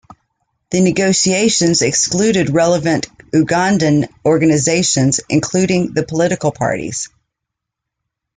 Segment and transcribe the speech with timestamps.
[0.71, 3.05] The negotiations excluded relevant
[3.35, 7.07] Ugandan organisations, including the political parties.